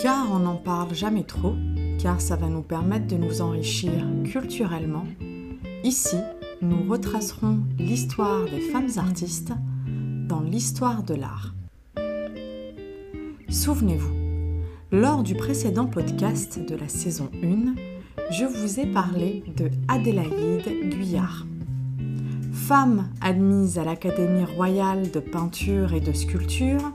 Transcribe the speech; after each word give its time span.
car 0.00 0.30
on 0.32 0.40
n'en 0.40 0.56
parle 0.56 0.94
jamais 0.94 1.24
trop, 1.24 1.54
car 1.98 2.20
ça 2.20 2.36
va 2.36 2.48
nous 2.48 2.62
permettre 2.62 3.06
de 3.06 3.16
nous 3.16 3.40
enrichir 3.40 3.92
culturellement. 4.24 5.06
Ici, 5.82 6.16
nous 6.62 6.90
retracerons 6.90 7.60
l'histoire 7.78 8.44
des 8.44 8.60
femmes 8.60 8.90
artistes 8.96 9.52
dans 10.28 10.40
l'histoire 10.40 11.02
de 11.02 11.14
l'art. 11.14 11.54
Souvenez-vous, 13.48 14.14
lors 14.90 15.22
du 15.22 15.34
précédent 15.34 15.86
podcast 15.86 16.58
de 16.58 16.74
la 16.74 16.88
saison 16.88 17.30
1, 17.42 17.74
je 18.30 18.44
vous 18.44 18.80
ai 18.80 18.86
parlé 18.86 19.44
de 19.56 19.70
Adélaïde 19.88 20.90
Guyard. 20.90 21.46
Femme 22.52 23.10
admise 23.20 23.78
à 23.78 23.84
l'Académie 23.84 24.44
royale 24.44 25.10
de 25.10 25.20
peinture 25.20 25.92
et 25.92 26.00
de 26.00 26.12
sculpture 26.12 26.92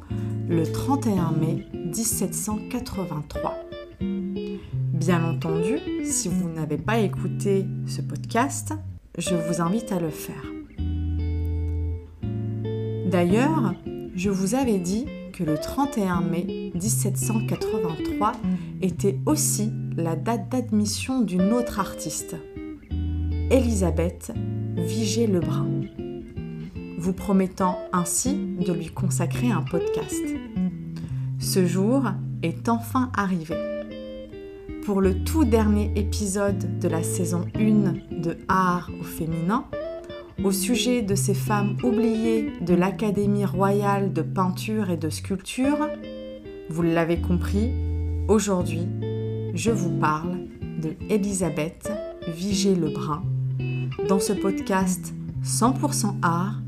le 0.50 0.64
31 0.64 1.32
mai 1.34 1.68
1783. 1.90 3.56
Bien 4.00 5.24
entendu, 5.24 5.80
si 6.04 6.30
vous 6.30 6.50
n'avez 6.50 6.78
pas 6.78 7.00
écouté 7.00 7.66
ce 7.88 8.02
podcast, 8.02 8.74
je 9.18 9.34
vous 9.34 9.62
invite 9.62 9.92
à 9.92 10.00
le 10.00 10.10
faire. 10.10 10.44
D'ailleurs, 13.10 13.74
je 14.16 14.30
vous 14.30 14.54
avais 14.54 14.78
dit 14.78 15.08
que 15.34 15.44
le 15.44 15.58
31 15.58 16.22
mai 16.22 16.72
1783 16.76 18.34
était 18.82 19.18
aussi 19.26 19.72
la 19.98 20.16
date 20.16 20.50
d'admission 20.50 21.22
d'une 21.22 21.54
autre 21.54 21.80
artiste, 21.80 22.36
Elisabeth 23.50 24.32
Vigée-Lebrun, 24.76 25.82
vous 27.00 27.14
promettant 27.14 27.80
ainsi 27.94 28.36
de 28.36 28.74
lui 28.74 28.90
consacrer 28.90 29.50
un 29.50 29.64
podcast. 29.64 30.39
Ce 31.52 31.66
jour 31.66 32.04
est 32.44 32.70
enfin 32.70 33.12
arrivé. 33.18 33.56
Pour 34.86 35.02
le 35.02 35.24
tout 35.24 35.46
dernier 35.46 35.92
épisode 35.96 36.78
de 36.78 36.88
la 36.88 37.02
saison 37.02 37.44
1 37.56 38.22
de 38.22 38.38
Art 38.48 38.92
au 39.00 39.04
féminin, 39.04 39.66
au 40.44 40.52
sujet 40.52 41.02
de 41.02 41.16
ces 41.16 41.34
femmes 41.34 41.76
oubliées 41.82 42.52
de 42.62 42.76
l'Académie 42.76 43.46
royale 43.46 44.14
de 44.14 44.22
peinture 44.22 44.92
et 44.92 44.98
de 44.98 45.10
sculpture, 45.10 45.90
vous 46.70 46.84
l'avez 46.84 47.20
compris, 47.20 47.72
aujourd'hui, 48.28 48.88
je 49.56 49.72
vous 49.72 49.98
parle 49.98 50.38
de 50.62 50.94
Elisabeth 51.10 51.92
Vigée-Lebrun 52.28 53.24
dans 54.08 54.20
ce 54.20 54.34
podcast 54.34 55.16
100% 55.44 56.14
art, 56.22 56.62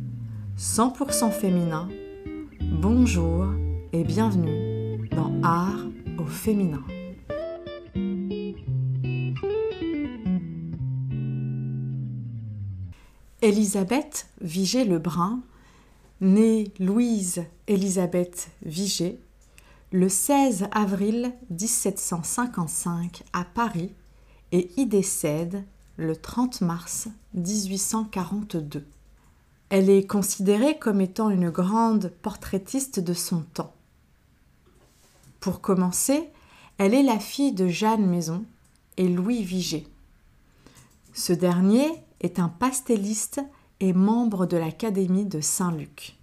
100% 0.58 1.30
féminin. 1.30 1.88
Bonjour 2.82 3.46
et 3.94 4.04
bienvenue 4.04 4.71
dans 5.16 5.34
Art 5.44 5.86
au 6.18 6.26
féminin. 6.26 6.84
Elisabeth 13.42 14.28
Vigée-Lebrun, 14.42 15.42
née 16.22 16.72
Louise 16.80 17.44
Elisabeth 17.68 18.52
Vigée, 18.64 19.20
le 19.92 20.10
16 20.10 20.68
avril 20.72 21.34
1755 21.50 23.24
à 23.34 23.44
Paris 23.44 23.94
et 24.52 24.70
y 24.78 24.86
décède 24.86 25.64
le 25.98 26.16
30 26.16 26.62
mars 26.62 27.08
1842. 27.34 28.86
Elle 29.70 29.90
est 29.90 30.06
considérée 30.06 30.78
comme 30.78 31.02
étant 31.02 31.30
une 31.30 31.50
grande 31.50 32.12
portraitiste 32.22 33.00
de 33.00 33.14
son 33.14 33.42
temps. 33.54 33.74
Pour 35.42 35.60
commencer, 35.60 36.30
elle 36.78 36.94
est 36.94 37.04
la 37.04 37.20
fille 37.20 37.52
de 37.52 37.68
Jeanne 37.68 38.06
Maison 38.06 38.46
et 38.98 39.10
Louis 39.10 39.44
Vigée. 39.44 39.88
Ce 41.14 41.34
dernier 41.34 41.90
est 42.20 42.38
un 42.38 42.48
pastelliste 42.48 43.42
et 43.80 43.92
membre 43.92 44.46
de 44.46 44.56
l'Académie 44.56 45.26
de 45.26 45.42
Saint-Luc. 45.42 46.16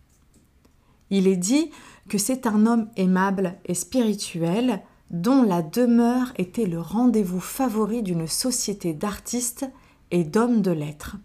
Il 1.10 1.26
est 1.26 1.36
dit 1.36 1.70
que 2.08 2.16
c'est 2.16 2.46
un 2.46 2.64
homme 2.64 2.88
aimable 2.96 3.58
et 3.64 3.74
spirituel 3.74 4.84
dont 5.10 5.42
la 5.42 5.62
demeure 5.62 6.32
était 6.36 6.66
le 6.66 6.80
rendez-vous 6.80 7.40
favori 7.40 8.04
d'une 8.04 8.28
société 8.28 8.94
d'artistes 8.94 9.66
et 10.12 10.22
d'hommes 10.22 10.62
de 10.62 10.70
lettres. 10.70 11.16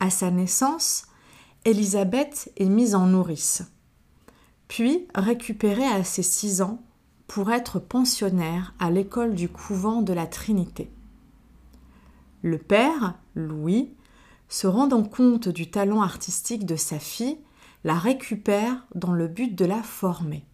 À 0.00 0.10
sa 0.10 0.32
naissance, 0.32 1.06
Élisabeth 1.64 2.52
est 2.56 2.68
mise 2.68 2.96
en 2.96 3.06
nourrice, 3.06 3.62
puis 4.68 5.06
récupérée 5.14 5.86
à 5.86 6.04
ses 6.04 6.22
six 6.22 6.62
ans 6.62 6.82
pour 7.26 7.50
être 7.50 7.78
pensionnaire 7.78 8.74
à 8.78 8.90
l'école 8.90 9.34
du 9.34 9.48
couvent 9.48 10.02
de 10.02 10.12
la 10.12 10.26
Trinité. 10.26 10.90
Le 12.42 12.58
père, 12.58 13.14
Louis, 13.34 13.90
se 14.48 14.66
rendant 14.66 15.02
compte 15.02 15.48
du 15.48 15.70
talent 15.70 16.02
artistique 16.02 16.66
de 16.66 16.76
sa 16.76 16.98
fille, 16.98 17.38
la 17.84 17.94
récupère 17.94 18.86
dans 18.94 19.12
le 19.12 19.28
but 19.28 19.54
de 19.54 19.64
la 19.64 19.82
former. 19.82 20.44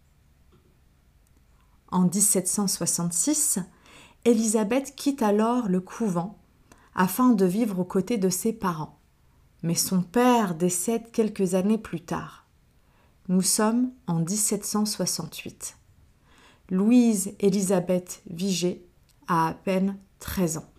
En 1.90 2.02
1766, 2.02 3.58
Élisabeth 4.24 4.94
quitte 4.96 5.22
alors 5.22 5.68
le 5.68 5.80
couvent 5.80 6.38
afin 6.94 7.30
de 7.30 7.44
vivre 7.44 7.80
aux 7.80 7.84
côtés 7.84 8.18
de 8.18 8.28
ses 8.28 8.52
parents, 8.52 8.98
mais 9.62 9.74
son 9.74 10.02
père 10.02 10.54
décède 10.54 11.10
quelques 11.10 11.54
années 11.54 11.78
plus 11.78 12.00
tard. 12.00 12.41
Nous 13.32 13.40
sommes 13.40 13.92
en 14.06 14.18
1768. 14.18 15.78
Louise 16.68 17.32
Élisabeth 17.40 18.22
Vigée 18.28 18.84
a 19.26 19.48
à 19.48 19.54
peine 19.54 19.96
13 20.18 20.58
ans. 20.58 20.70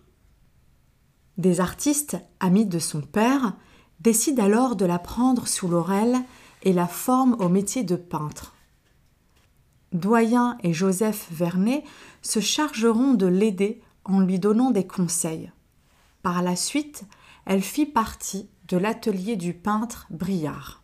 Des 1.36 1.58
artistes, 1.58 2.16
amis 2.38 2.64
de 2.64 2.78
son 2.78 3.00
père, 3.00 3.56
décident 3.98 4.44
alors 4.44 4.76
de 4.76 4.84
la 4.84 5.00
prendre 5.00 5.48
sous 5.48 5.66
l'oreille 5.66 6.14
et 6.62 6.72
la 6.72 6.86
forment 6.86 7.34
au 7.40 7.48
métier 7.48 7.82
de 7.82 7.96
peintre. 7.96 8.54
Doyen 9.90 10.56
et 10.62 10.72
Joseph 10.72 11.26
Vernet 11.32 11.82
se 12.22 12.38
chargeront 12.38 13.14
de 13.14 13.26
l'aider 13.26 13.82
en 14.04 14.20
lui 14.20 14.38
donnant 14.38 14.70
des 14.70 14.86
conseils. 14.86 15.50
Par 16.22 16.40
la 16.40 16.54
suite, 16.54 17.02
elle 17.46 17.62
fit 17.62 17.86
partie 17.86 18.48
de 18.68 18.76
l'atelier 18.76 19.34
du 19.34 19.54
peintre 19.54 20.06
Briard. 20.10 20.83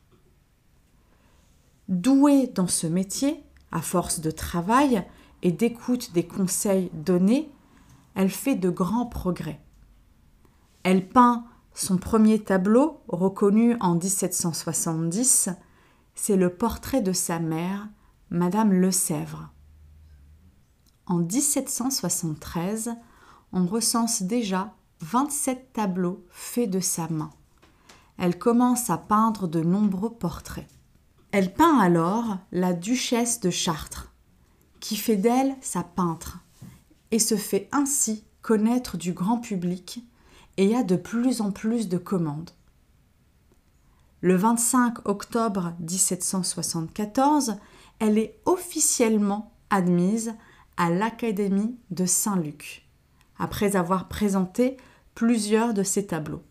Douée 1.90 2.46
dans 2.46 2.68
ce 2.68 2.86
métier, 2.86 3.42
à 3.72 3.82
force 3.82 4.20
de 4.20 4.30
travail 4.30 5.04
et 5.42 5.50
d'écoute 5.50 6.12
des 6.12 6.24
conseils 6.24 6.88
donnés, 6.94 7.50
elle 8.14 8.30
fait 8.30 8.54
de 8.54 8.70
grands 8.70 9.06
progrès. 9.06 9.60
Elle 10.84 11.08
peint 11.08 11.44
son 11.74 11.98
premier 11.98 12.38
tableau, 12.44 13.00
reconnu 13.08 13.76
en 13.80 13.96
1770, 13.96 15.50
c'est 16.14 16.36
le 16.36 16.54
portrait 16.54 17.02
de 17.02 17.12
sa 17.12 17.40
mère, 17.40 17.88
Madame 18.30 18.72
Lesèvre. 18.72 19.50
En 21.06 21.18
1773, 21.18 22.94
on 23.52 23.66
recense 23.66 24.22
déjà 24.22 24.74
27 25.00 25.72
tableaux 25.72 26.24
faits 26.30 26.70
de 26.70 26.78
sa 26.78 27.08
main. 27.08 27.30
Elle 28.16 28.38
commence 28.38 28.90
à 28.90 28.96
peindre 28.98 29.48
de 29.48 29.60
nombreux 29.60 30.14
portraits. 30.14 30.68
Elle 31.32 31.52
peint 31.52 31.78
alors 31.78 32.38
la 32.50 32.72
duchesse 32.72 33.40
de 33.40 33.50
Chartres, 33.50 34.12
qui 34.80 34.96
fait 34.96 35.16
d'elle 35.16 35.54
sa 35.60 35.84
peintre, 35.84 36.38
et 37.12 37.18
se 37.18 37.36
fait 37.36 37.68
ainsi 37.72 38.24
connaître 38.42 38.96
du 38.96 39.12
grand 39.12 39.38
public 39.38 40.04
et 40.56 40.74
a 40.74 40.82
de 40.82 40.96
plus 40.96 41.40
en 41.40 41.52
plus 41.52 41.88
de 41.88 41.98
commandes. 41.98 42.50
Le 44.22 44.34
25 44.34 45.08
octobre 45.08 45.72
1774, 45.80 47.56
elle 48.00 48.18
est 48.18 48.40
officiellement 48.44 49.52
admise 49.70 50.34
à 50.76 50.90
l'Académie 50.90 51.78
de 51.90 52.06
Saint-Luc, 52.06 52.88
après 53.38 53.76
avoir 53.76 54.08
présenté 54.08 54.76
plusieurs 55.14 55.74
de 55.74 55.82
ses 55.82 56.06
tableaux. 56.06 56.42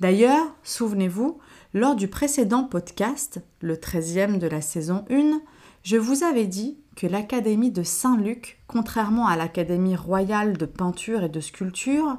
D'ailleurs, 0.00 0.46
souvenez-vous, 0.62 1.38
lors 1.76 1.94
du 1.94 2.08
précédent 2.08 2.64
podcast, 2.64 3.42
le 3.60 3.74
13e 3.76 4.38
de 4.38 4.46
la 4.46 4.62
saison 4.62 5.04
1, 5.10 5.42
je 5.82 5.98
vous 5.98 6.24
avais 6.24 6.46
dit 6.46 6.78
que 6.96 7.06
l'Académie 7.06 7.70
de 7.70 7.82
Saint-Luc, 7.82 8.58
contrairement 8.66 9.26
à 9.26 9.36
l'Académie 9.36 9.94
royale 9.94 10.56
de 10.56 10.64
peinture 10.64 11.22
et 11.22 11.28
de 11.28 11.40
sculpture, 11.40 12.16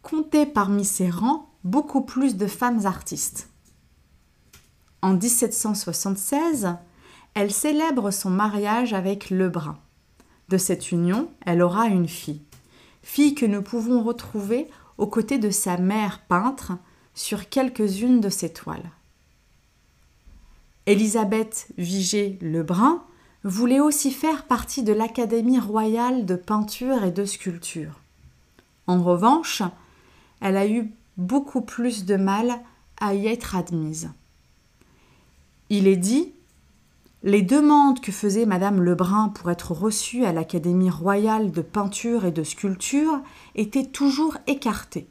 comptait 0.00 0.46
parmi 0.46 0.86
ses 0.86 1.10
rangs 1.10 1.50
beaucoup 1.62 2.00
plus 2.00 2.38
de 2.38 2.46
femmes 2.46 2.86
artistes. 2.86 3.50
En 5.02 5.12
1776, 5.12 6.74
elle 7.34 7.52
célèbre 7.52 8.10
son 8.10 8.30
mariage 8.30 8.94
avec 8.94 9.28
Lebrun. 9.28 9.78
De 10.48 10.56
cette 10.56 10.90
union, 10.90 11.28
elle 11.44 11.60
aura 11.60 11.88
une 11.88 12.08
fille, 12.08 12.40
fille 13.02 13.34
que 13.34 13.44
nous 13.44 13.60
pouvons 13.60 14.02
retrouver 14.02 14.70
aux 14.96 15.06
côtés 15.06 15.38
de 15.38 15.50
sa 15.50 15.76
mère 15.76 16.22
peintre 16.28 16.72
sur 17.14 17.48
quelques-unes 17.48 18.20
de 18.20 18.28
ses 18.28 18.52
toiles. 18.52 18.90
Élisabeth 20.86 21.68
Vigée 21.78 22.38
Lebrun 22.40 23.02
voulait 23.44 23.80
aussi 23.80 24.10
faire 24.10 24.44
partie 24.44 24.82
de 24.82 24.92
l'Académie 24.92 25.58
royale 25.58 26.26
de 26.26 26.36
peinture 26.36 27.04
et 27.04 27.10
de 27.10 27.24
sculpture. 27.24 28.00
En 28.86 29.02
revanche, 29.02 29.62
elle 30.40 30.56
a 30.56 30.66
eu 30.66 30.90
beaucoup 31.16 31.60
plus 31.60 32.04
de 32.04 32.16
mal 32.16 32.60
à 33.00 33.14
y 33.14 33.26
être 33.26 33.56
admise. 33.56 34.10
Il 35.68 35.86
est 35.86 35.96
dit 35.96 36.32
les 37.22 37.42
demandes 37.42 38.00
que 38.00 38.12
faisait 38.12 38.46
Madame 38.46 38.82
Lebrun 38.82 39.28
pour 39.28 39.50
être 39.50 39.72
reçue 39.72 40.24
à 40.24 40.32
l'Académie 40.32 40.88
royale 40.88 41.50
de 41.50 41.60
peinture 41.60 42.24
et 42.24 42.32
de 42.32 42.42
sculpture 42.42 43.20
étaient 43.54 43.84
toujours 43.84 44.38
écartées. 44.46 45.06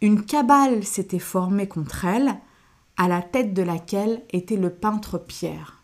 Une 0.00 0.24
cabale 0.24 0.84
s'était 0.84 1.18
formée 1.18 1.68
contre 1.68 2.04
elle, 2.04 2.36
à 2.96 3.08
la 3.08 3.22
tête 3.22 3.54
de 3.54 3.62
laquelle 3.62 4.22
était 4.30 4.56
le 4.56 4.70
peintre 4.70 5.18
Pierre, 5.18 5.82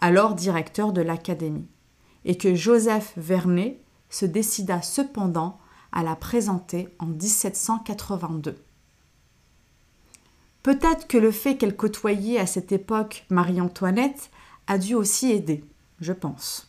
alors 0.00 0.34
directeur 0.34 0.92
de 0.92 1.00
l'Académie, 1.00 1.68
et 2.24 2.36
que 2.36 2.54
Joseph 2.54 3.12
Vernet 3.16 3.80
se 4.10 4.26
décida 4.26 4.82
cependant 4.82 5.58
à 5.92 6.02
la 6.02 6.16
présenter 6.16 6.88
en 6.98 7.06
1782. 7.06 8.56
Peut-être 10.62 11.06
que 11.06 11.18
le 11.18 11.30
fait 11.30 11.56
qu'elle 11.56 11.76
côtoyait 11.76 12.38
à 12.38 12.46
cette 12.46 12.72
époque 12.72 13.24
Marie-Antoinette 13.30 14.30
a 14.66 14.78
dû 14.78 14.94
aussi 14.94 15.30
aider, 15.30 15.64
je 16.00 16.12
pense. 16.12 16.67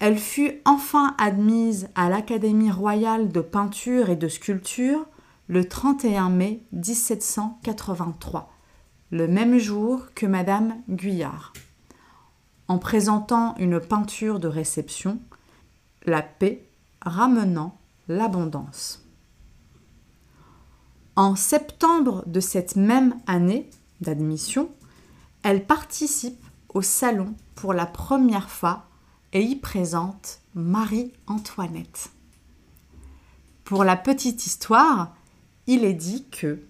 Elle 0.00 0.18
fut 0.18 0.62
enfin 0.64 1.14
admise 1.18 1.90
à 1.94 2.08
l'Académie 2.08 2.70
royale 2.70 3.30
de 3.30 3.42
peinture 3.42 4.08
et 4.08 4.16
de 4.16 4.28
sculpture 4.28 5.06
le 5.46 5.68
31 5.68 6.30
mai 6.30 6.62
1783, 6.72 8.50
le 9.10 9.28
même 9.28 9.58
jour 9.58 10.06
que 10.14 10.24
Madame 10.24 10.76
Guyard, 10.88 11.52
en 12.66 12.78
présentant 12.78 13.54
une 13.58 13.78
peinture 13.78 14.40
de 14.40 14.48
réception, 14.48 15.20
La 16.06 16.22
paix 16.22 16.66
ramenant 17.02 17.76
l'abondance. 18.08 19.06
En 21.14 21.36
septembre 21.36 22.24
de 22.26 22.40
cette 22.40 22.74
même 22.76 23.16
année 23.26 23.68
d'admission, 24.00 24.70
elle 25.42 25.66
participe 25.66 26.42
au 26.70 26.80
salon 26.80 27.34
pour 27.54 27.74
la 27.74 27.84
première 27.84 28.48
fois 28.48 28.89
et 29.32 29.42
y 29.42 29.56
présente 29.56 30.40
Marie-Antoinette. 30.54 32.10
Pour 33.64 33.84
la 33.84 33.96
petite 33.96 34.46
histoire, 34.46 35.14
il 35.66 35.84
est 35.84 35.94
dit 35.94 36.26
que, 36.30 36.60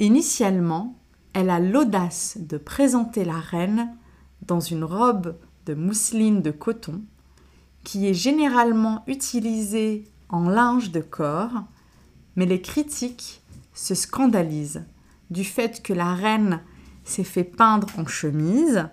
initialement, 0.00 0.96
elle 1.32 1.50
a 1.50 1.60
l'audace 1.60 2.36
de 2.40 2.56
présenter 2.56 3.24
la 3.24 3.38
reine 3.38 3.94
dans 4.46 4.60
une 4.60 4.82
robe 4.82 5.36
de 5.66 5.74
mousseline 5.74 6.42
de 6.42 6.50
coton 6.50 7.02
qui 7.84 8.06
est 8.06 8.14
généralement 8.14 9.04
utilisée 9.06 10.04
en 10.28 10.48
linge 10.48 10.90
de 10.90 11.00
corps, 11.00 11.62
mais 12.34 12.46
les 12.46 12.60
critiques 12.60 13.42
se 13.72 13.94
scandalise 13.94 14.84
du 15.30 15.44
fait 15.44 15.82
que 15.82 15.92
la 15.92 16.14
reine 16.14 16.60
s'est 17.04 17.24
fait 17.24 17.44
peindre 17.44 17.88
en 17.96 18.06
chemise, 18.06 18.88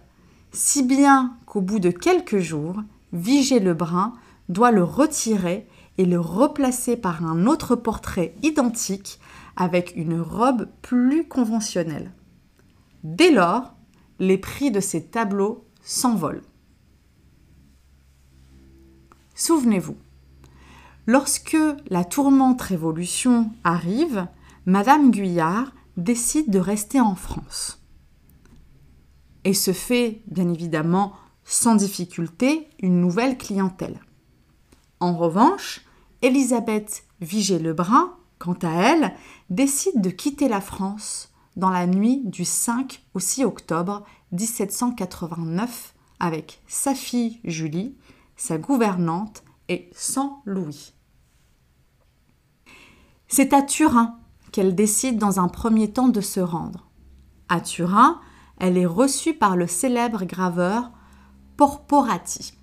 si 0.55 0.83
bien 0.83 1.37
qu'au 1.45 1.61
bout 1.61 1.79
de 1.79 1.91
quelques 1.91 2.39
jours, 2.39 2.81
Vigée 3.13 3.59
Lebrun 3.59 4.13
doit 4.49 4.71
le 4.71 4.83
retirer 4.83 5.67
et 5.97 6.05
le 6.05 6.19
replacer 6.19 6.97
par 6.97 7.25
un 7.25 7.45
autre 7.45 7.75
portrait 7.75 8.35
identique 8.41 9.19
avec 9.55 9.93
une 9.95 10.19
robe 10.19 10.67
plus 10.81 11.27
conventionnelle. 11.27 12.11
Dès 13.03 13.31
lors, 13.31 13.75
les 14.19 14.37
prix 14.37 14.71
de 14.71 14.79
ces 14.79 15.05
tableaux 15.05 15.65
s'envolent. 15.81 16.43
Souvenez-vous, 19.35 19.97
lorsque 21.05 21.57
la 21.89 22.05
tourmente 22.05 22.61
révolution 22.61 23.51
arrive, 23.63 24.27
Madame 24.65 25.11
Guyard 25.11 25.73
décide 25.97 26.49
de 26.49 26.59
rester 26.59 27.01
en 27.01 27.15
France. 27.15 27.84
Et 29.45 29.53
se 29.53 29.71
fait, 29.71 30.21
bien 30.27 30.49
évidemment, 30.51 31.13
sans 31.45 31.75
difficulté, 31.75 32.67
une 32.79 32.99
nouvelle 32.99 33.37
clientèle. 33.37 34.01
En 34.99 35.15
revanche, 35.15 35.85
Elisabeth 36.21 37.05
Vigée-Lebrun, 37.21 38.15
quant 38.39 38.57
à 38.63 38.71
elle, 38.71 39.13
décide 39.49 40.01
de 40.01 40.09
quitter 40.09 40.49
la 40.49 40.61
France 40.61 41.31
dans 41.55 41.69
la 41.69 41.87
nuit 41.87 42.21
du 42.25 42.43
5 42.43 43.03
au 43.13 43.19
6 43.19 43.45
octobre 43.45 44.03
1789 44.31 45.93
avec 46.19 46.61
sa 46.67 46.95
fille 46.95 47.39
Julie, 47.43 47.95
sa 48.35 48.57
gouvernante 48.57 49.43
et 49.69 49.89
100 49.93 50.41
louis. 50.45 50.93
C'est 53.27 53.53
à 53.53 53.61
Turin 53.61 54.17
qu'elle 54.51 54.75
décide 54.75 55.17
dans 55.17 55.39
un 55.39 55.47
premier 55.47 55.91
temps 55.91 56.07
de 56.07 56.21
se 56.21 56.39
rendre. 56.39 56.89
À 57.49 57.59
Turin, 57.59 58.19
elle 58.57 58.77
est 58.77 58.85
reçue 58.85 59.33
par 59.33 59.55
le 59.55 59.67
célèbre 59.67 60.25
graveur 60.25 60.91
Porporati. 61.57 62.53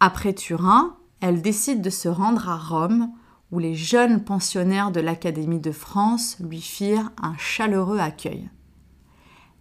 Après 0.00 0.34
Turin, 0.34 0.96
elle 1.20 1.42
décide 1.42 1.80
de 1.80 1.90
se 1.90 2.08
rendre 2.08 2.48
à 2.48 2.56
Rome, 2.56 3.10
où 3.50 3.58
les 3.58 3.74
jeunes 3.74 4.24
pensionnaires 4.24 4.90
de 4.90 5.00
l'Académie 5.00 5.60
de 5.60 5.72
France 5.72 6.36
lui 6.40 6.60
firent 6.60 7.12
un 7.22 7.36
chaleureux 7.36 7.98
accueil. 7.98 8.50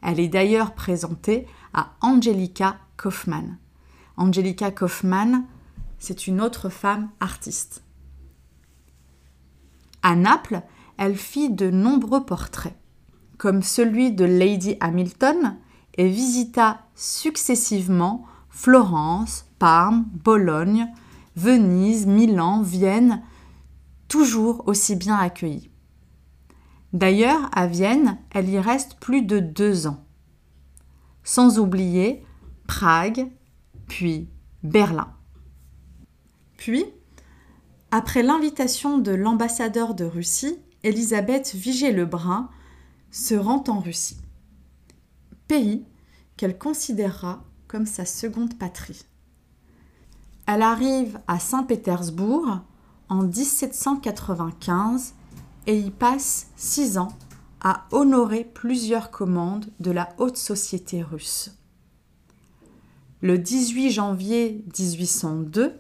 Elle 0.01 0.19
est 0.19 0.27
d'ailleurs 0.27 0.73
présentée 0.73 1.47
à 1.73 1.93
Angelica 2.01 2.77
Kaufmann. 2.97 3.57
Angelica 4.17 4.71
Kaufmann, 4.71 5.45
c'est 5.99 6.27
une 6.27 6.41
autre 6.41 6.69
femme 6.69 7.09
artiste. 7.19 7.83
À 10.01 10.15
Naples, 10.15 10.61
elle 10.97 11.15
fit 11.15 11.49
de 11.49 11.69
nombreux 11.69 12.25
portraits, 12.25 12.77
comme 13.43 13.61
celui 13.61 14.13
de 14.13 14.23
Lady 14.23 14.77
Hamilton, 14.79 15.57
et 15.95 16.07
visita 16.07 16.79
successivement 16.95 18.25
Florence, 18.47 19.47
Parme, 19.59 20.05
Bologne, 20.13 20.87
Venise, 21.35 22.05
Milan, 22.07 22.62
Vienne, 22.62 23.21
toujours 24.07 24.65
aussi 24.65 24.95
bien 24.95 25.17
accueillie. 25.17 25.69
D'ailleurs, 26.93 27.50
à 27.51 27.67
Vienne, 27.67 28.17
elle 28.33 28.47
y 28.47 28.57
reste 28.59 28.95
plus 29.01 29.23
de 29.23 29.39
deux 29.39 29.88
ans. 29.88 30.05
Sans 31.25 31.59
oublier 31.59 32.25
Prague, 32.65 33.27
puis 33.89 34.29
Berlin. 34.63 35.12
Puis, 36.55 36.85
après 37.91 38.23
l'invitation 38.23 39.00
de 39.00 39.12
l'ambassadeur 39.12 39.95
de 39.95 40.05
Russie, 40.05 40.59
Elisabeth 40.83 41.53
Vigée-Lebrun 41.53 42.50
se 43.13 43.36
rend 43.36 43.63
en 43.67 43.79
Russie, 43.79 44.17
pays 45.48 45.86
qu'elle 46.36 46.58
considérera 46.58 47.43
comme 47.67 47.86
sa 47.86 48.05
seconde 48.05 48.58
patrie. 48.58 49.05
Elle 50.48 50.63
arrive 50.63 51.20
à 51.27 51.39
Saint-Pétersbourg 51.39 52.60
en 53.10 53.22
1795 53.22 55.13
et 55.67 55.79
y 55.79 55.91
passe 55.91 56.48
six 56.55 56.98
ans 56.98 57.15
à 57.62 57.86
honorer 57.91 58.43
plusieurs 58.43 59.12
commandes 59.12 59.67
de 59.79 59.91
la 59.91 60.10
haute 60.17 60.38
société 60.38 61.03
russe. 61.03 61.55
Le 63.22 63.38
18 63.38 63.91
janvier 63.91 64.65
1802, 64.77 65.74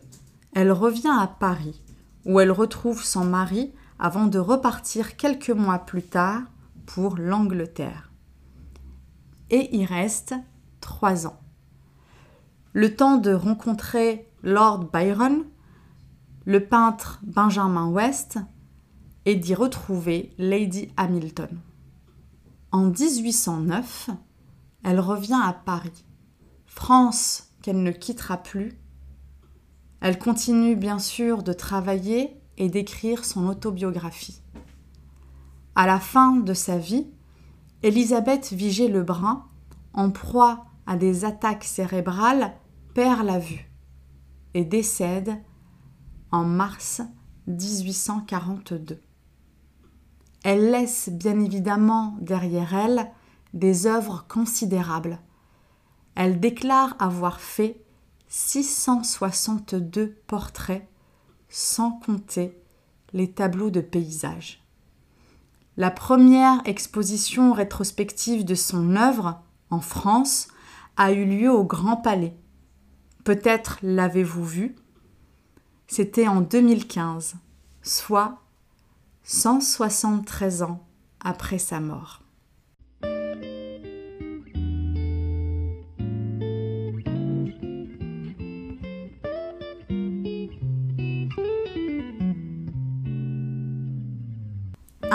elle 0.53 0.71
revient 0.71 1.11
à 1.19 1.27
Paris, 1.27 1.81
où 2.25 2.39
elle 2.39 2.51
retrouve 2.51 3.03
son 3.03 3.25
mari 3.25 3.73
avant 3.97 4.27
de 4.27 4.37
repartir 4.37 5.17
quelques 5.17 5.49
mois 5.49 5.79
plus 5.79 6.03
tard 6.03 6.43
pour 6.85 7.17
l'Angleterre. 7.17 8.11
Et 9.49 9.75
y 9.75 9.85
reste 9.85 10.35
trois 10.81 11.27
ans. 11.27 11.39
Le 12.73 12.95
temps 12.95 13.17
de 13.17 13.33
rencontrer 13.33 14.27
Lord 14.41 14.89
Byron, 14.91 15.43
le 16.45 16.65
peintre 16.65 17.19
Benjamin 17.23 17.89
West 17.89 18.39
et 19.25 19.35
d'y 19.35 19.55
retrouver 19.55 20.33
Lady 20.37 20.89
Hamilton. 20.97 21.59
En 22.71 22.89
1809, 22.89 24.09
elle 24.83 24.99
revient 24.99 25.39
à 25.41 25.53
Paris, 25.53 26.05
France 26.65 27.51
qu'elle 27.61 27.81
ne 27.83 27.91
quittera 27.91 28.37
plus. 28.37 28.77
Elle 30.01 30.19
continue 30.19 30.75
bien 30.75 30.99
sûr 30.99 31.43
de 31.43 31.53
travailler 31.53 32.41
et 32.57 32.69
d'écrire 32.69 33.23
son 33.23 33.47
autobiographie. 33.47 34.41
À 35.75 35.87
la 35.87 35.99
fin 35.99 36.35
de 36.35 36.53
sa 36.53 36.77
vie, 36.77 37.07
Elisabeth 37.81 38.53
Vigée-Lebrun, 38.53 39.45
en 39.93 40.11
proie 40.11 40.65
à 40.85 40.97
des 40.97 41.25
attaques 41.25 41.63
cérébrales, 41.63 42.53
perd 42.93 43.25
la 43.25 43.39
vue 43.39 43.69
et 44.53 44.65
décède 44.65 45.41
en 46.31 46.45
mars 46.45 47.01
1842. 47.47 49.01
Elle 50.43 50.71
laisse 50.71 51.09
bien 51.09 51.39
évidemment 51.39 52.17
derrière 52.21 52.75
elle 52.75 53.11
des 53.53 53.87
œuvres 53.87 54.25
considérables, 54.27 55.19
Elle 56.15 56.39
déclare 56.39 56.95
avoir 56.99 57.39
fait 57.39 57.83
662 58.27 60.15
portraits, 60.27 60.87
sans 61.49 61.91
compter 61.91 62.59
les 63.13 63.31
tableaux 63.31 63.69
de 63.69 63.81
paysages. 63.81 64.62
La 65.75 65.89
première 65.89 66.61
exposition 66.65 67.51
rétrospective 67.51 68.45
de 68.45 68.55
son 68.55 68.95
œuvre, 68.95 69.41
en 69.71 69.79
France, 69.79 70.47
a 70.97 71.11
eu 71.11 71.25
lieu 71.25 71.51
au 71.51 71.63
Grand 71.63 71.97
Palais. 71.97 72.35
Peut-être 73.23 73.79
l'avez-vous 73.81 74.45
vu 74.45 74.75
C'était 75.87 76.27
en 76.27 76.41
2015, 76.41 77.35
soit 77.81 78.41
173 79.23 80.63
ans 80.63 80.85
après 81.21 81.57
sa 81.57 81.79
mort. 81.79 82.22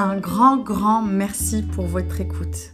Un 0.01 0.17
grand, 0.19 0.59
grand 0.59 1.03
merci 1.03 1.61
pour 1.61 1.87
votre 1.87 2.21
écoute. 2.21 2.73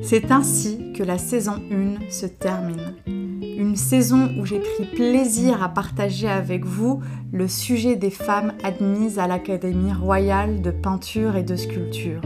C'est 0.00 0.30
ainsi 0.30 0.92
que 0.92 1.02
la 1.02 1.18
saison 1.18 1.54
1 1.72 2.08
se 2.08 2.26
termine. 2.26 2.94
Une 3.04 3.74
saison 3.74 4.30
où 4.38 4.46
j'ai 4.46 4.60
pris 4.60 4.84
plaisir 4.94 5.60
à 5.60 5.68
partager 5.68 6.28
avec 6.28 6.64
vous 6.64 7.00
le 7.32 7.48
sujet 7.48 7.96
des 7.96 8.12
femmes 8.12 8.52
admises 8.62 9.18
à 9.18 9.26
l'Académie 9.26 9.92
royale 9.92 10.62
de 10.62 10.70
peinture 10.70 11.34
et 11.34 11.42
de 11.42 11.56
sculpture. 11.56 12.20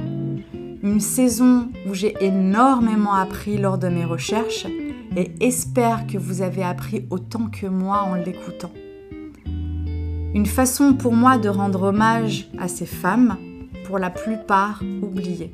Une 0.82 1.00
saison 1.00 1.70
où 1.88 1.94
j'ai 1.94 2.14
énormément 2.20 3.14
appris 3.14 3.56
lors 3.56 3.78
de 3.78 3.88
mes 3.88 4.04
recherches 4.04 4.66
et 5.16 5.32
espère 5.40 6.06
que 6.06 6.18
vous 6.18 6.42
avez 6.42 6.62
appris 6.62 7.06
autant 7.08 7.46
que 7.46 7.68
moi 7.68 8.02
en 8.02 8.16
l'écoutant. 8.16 8.72
Une 10.34 10.44
façon 10.44 10.92
pour 10.92 11.14
moi 11.14 11.38
de 11.38 11.48
rendre 11.48 11.84
hommage 11.84 12.50
à 12.58 12.68
ces 12.68 12.84
femmes 12.84 13.38
pour 13.84 13.98
la 13.98 14.10
plupart 14.10 14.82
oubliés. 15.02 15.52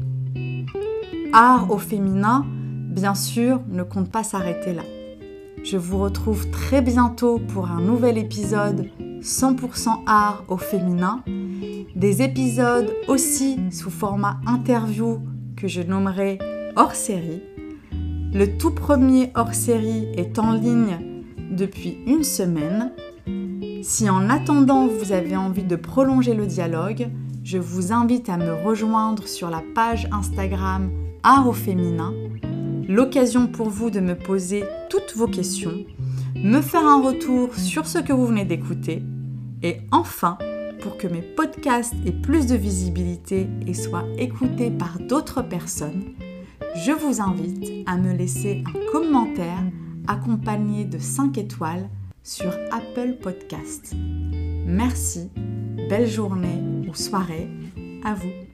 Art 1.33 1.71
au 1.71 1.79
féminin, 1.79 2.47
bien 2.91 3.15
sûr, 3.15 3.61
ne 3.69 3.83
compte 3.83 4.11
pas 4.11 4.23
s'arrêter 4.23 4.73
là. 4.73 4.83
Je 5.63 5.77
vous 5.77 5.99
retrouve 5.99 6.51
très 6.51 6.81
bientôt 6.81 7.39
pour 7.39 7.71
un 7.71 7.81
nouvel 7.81 8.17
épisode 8.17 8.87
100% 9.21 10.05
art 10.07 10.45
au 10.49 10.57
féminin, 10.57 11.23
des 11.95 12.23
épisodes 12.23 12.95
aussi 13.09 13.59
sous 13.71 13.91
format 13.91 14.41
interview 14.47 15.21
que 15.57 15.69
je 15.69 15.83
nommerai 15.83 16.39
hors 16.77 16.95
série. 16.95 17.43
Le 18.33 18.57
tout 18.57 18.71
premier 18.71 19.31
hors 19.35 19.55
série 19.55 20.07
est 20.17 20.39
en 20.39 20.53
ligne 20.53 20.99
depuis 21.51 21.99
une 22.07 22.25
semaine. 22.25 22.93
Si 23.83 24.09
en 24.09 24.31
attendant 24.31 24.87
vous 24.87 25.13
avez 25.13 25.37
envie 25.37 25.65
de 25.65 25.77
prolonger 25.77 26.33
le 26.33 26.47
dialogue, 26.47 27.09
je 27.50 27.59
vous 27.59 27.92
invite 27.92 28.28
à 28.28 28.37
me 28.37 28.52
rejoindre 28.52 29.26
sur 29.26 29.50
la 29.50 29.61
page 29.75 30.07
Instagram 30.12 30.88
Art 31.25 31.49
au 31.49 31.52
féminin. 31.52 32.14
L'occasion 32.88 33.49
pour 33.49 33.71
vous 33.71 33.90
de 33.90 33.99
me 33.99 34.16
poser 34.16 34.62
toutes 34.88 35.16
vos 35.16 35.26
questions, 35.26 35.85
me 36.37 36.61
faire 36.61 36.87
un 36.87 37.02
retour 37.02 37.52
sur 37.57 37.88
ce 37.88 37.99
que 37.99 38.12
vous 38.12 38.26
venez 38.26 38.45
d'écouter 38.45 39.02
et 39.64 39.78
enfin, 39.90 40.38
pour 40.80 40.97
que 40.97 41.09
mes 41.09 41.23
podcasts 41.23 41.95
aient 42.07 42.12
plus 42.12 42.47
de 42.47 42.54
visibilité 42.54 43.49
et 43.66 43.75
soient 43.75 44.07
écoutés 44.16 44.71
par 44.71 45.00
d'autres 45.00 45.42
personnes, 45.42 46.04
je 46.87 46.92
vous 46.92 47.21
invite 47.21 47.85
à 47.87 47.97
me 47.97 48.12
laisser 48.12 48.62
un 48.69 48.92
commentaire 48.92 49.64
accompagné 50.07 50.85
de 50.85 51.00
5 51.00 51.37
étoiles 51.37 51.88
sur 52.23 52.52
Apple 52.71 53.16
Podcasts. 53.21 53.92
Merci, 54.66 55.30
belle 55.88 56.09
journée 56.09 56.70
soirée 56.94 57.49
à 58.04 58.14
vous. 58.14 58.50